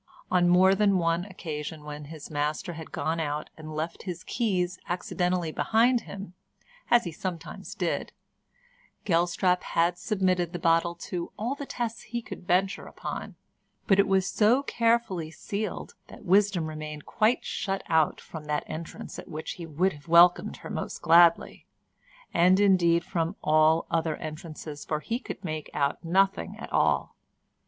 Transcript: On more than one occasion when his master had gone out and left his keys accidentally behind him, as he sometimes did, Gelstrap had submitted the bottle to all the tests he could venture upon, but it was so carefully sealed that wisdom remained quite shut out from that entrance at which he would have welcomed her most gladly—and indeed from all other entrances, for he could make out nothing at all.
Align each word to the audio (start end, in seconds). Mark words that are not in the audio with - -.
On 0.31 0.49
more 0.49 0.73
than 0.73 0.97
one 0.97 1.25
occasion 1.25 1.83
when 1.83 2.05
his 2.05 2.31
master 2.31 2.73
had 2.73 2.91
gone 2.91 3.19
out 3.19 3.51
and 3.55 3.71
left 3.71 4.01
his 4.01 4.23
keys 4.23 4.79
accidentally 4.89 5.51
behind 5.51 6.01
him, 6.09 6.33
as 6.89 7.03
he 7.03 7.11
sometimes 7.11 7.75
did, 7.75 8.11
Gelstrap 9.05 9.61
had 9.61 9.99
submitted 9.99 10.53
the 10.53 10.57
bottle 10.57 10.95
to 10.95 11.31
all 11.37 11.53
the 11.53 11.67
tests 11.67 12.01
he 12.01 12.23
could 12.23 12.47
venture 12.47 12.87
upon, 12.87 13.35
but 13.85 13.99
it 13.99 14.07
was 14.07 14.25
so 14.25 14.63
carefully 14.63 15.29
sealed 15.29 15.93
that 16.07 16.25
wisdom 16.25 16.65
remained 16.65 17.05
quite 17.05 17.45
shut 17.45 17.83
out 17.87 18.19
from 18.19 18.45
that 18.45 18.63
entrance 18.65 19.19
at 19.19 19.27
which 19.29 19.51
he 19.51 19.67
would 19.67 19.93
have 19.93 20.07
welcomed 20.07 20.57
her 20.65 20.71
most 20.71 21.03
gladly—and 21.03 22.59
indeed 22.59 23.03
from 23.03 23.35
all 23.43 23.85
other 23.91 24.15
entrances, 24.15 24.83
for 24.83 24.99
he 24.99 25.19
could 25.19 25.43
make 25.45 25.69
out 25.75 26.03
nothing 26.03 26.55
at 26.57 26.73
all. 26.73 27.15